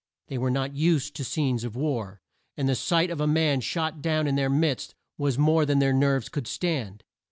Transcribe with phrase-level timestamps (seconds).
[0.29, 2.21] They were not used to scenes of war,
[2.57, 5.93] and the sight of a man shot down in their midst was more than their
[5.93, 7.03] nerves could stand.